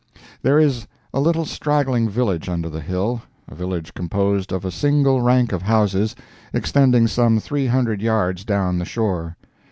There 0.41 0.57
is 0.57 0.87
a 1.13 1.19
little 1.19 1.45
straggling 1.45 2.09
village 2.09 2.49
under 2.49 2.69
the 2.71 2.81
hill, 2.81 3.21
a 3.47 3.53
village 3.53 3.93
composed 3.93 4.51
of 4.51 4.65
a 4.65 4.71
single 4.71 5.21
rank 5.21 5.51
of 5.51 5.61
houses, 5.61 6.15
extending 6.53 7.05
some 7.05 7.39
three 7.39 7.67
hundred 7.67 8.01
yards 8.01 8.43
down 8.43 8.79
the 8.79 8.85
shore. 8.85 9.37